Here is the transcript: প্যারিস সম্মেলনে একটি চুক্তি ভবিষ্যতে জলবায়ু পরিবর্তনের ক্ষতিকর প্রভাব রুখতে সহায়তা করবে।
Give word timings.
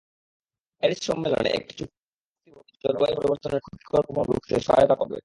প্যারিস 0.83 0.99
সম্মেলনে 1.03 1.49
একটি 1.49 1.73
চুক্তি 1.79 2.49
ভবিষ্যতে 2.51 2.81
জলবায়ু 2.83 3.15
পরিবর্তনের 3.17 3.61
ক্ষতিকর 3.61 4.03
প্রভাব 4.07 4.25
রুখতে 4.29 4.53
সহায়তা 4.59 4.95
করবে। 4.95 5.17